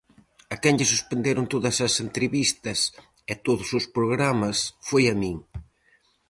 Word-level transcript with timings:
A 0.53 0.55
quen 0.61 0.75
lle 0.77 0.91
suspenderon 0.93 1.45
todas 1.53 1.75
as 1.87 1.93
entrevistas 2.05 2.79
e 3.31 3.33
todos 3.47 3.69
os 3.79 3.85
programas 3.95 4.57
foi 4.87 5.03
a 5.13 5.15
min. 5.21 5.35